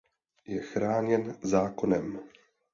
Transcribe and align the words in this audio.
Je 0.45 0.61
chráněn 0.61 1.37
zákonem. 1.41 2.19